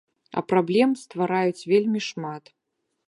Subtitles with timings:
[0.39, 2.43] А праблем ствараюць вельмі шмат.